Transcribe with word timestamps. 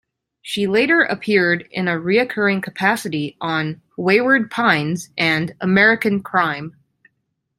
She 0.41 0.65
later 0.65 1.01
appeared 1.03 1.67
in 1.69 1.87
a 1.87 1.91
reoccurring 1.91 2.63
capacity 2.63 3.37
on 3.39 3.83
"Wayward 3.95 4.49
Pines" 4.49 5.09
and 5.15 5.53
"American 5.61 6.23
Crime". 6.23 6.75